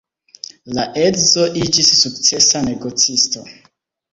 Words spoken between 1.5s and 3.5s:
iĝis sukcesa negocisto.